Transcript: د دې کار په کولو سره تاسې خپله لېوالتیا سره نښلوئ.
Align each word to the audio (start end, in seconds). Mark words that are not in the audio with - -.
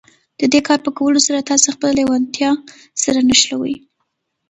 د 0.39 0.41
دې 0.53 0.59
کار 0.67 0.79
په 0.85 0.91
کولو 0.97 1.19
سره 1.27 1.47
تاسې 1.49 1.67
خپله 1.75 1.91
لېوالتیا 1.97 2.51
سره 3.03 3.19
نښلوئ. 3.27 3.75